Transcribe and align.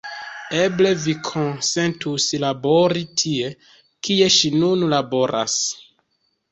Eble 0.61 0.93
vi 1.03 1.13
konsentus 1.27 2.27
labori 2.45 3.07
tie, 3.25 3.53
kie 4.09 4.35
ŝi 4.39 4.53
nun 4.59 4.89
laboras. 4.97 5.61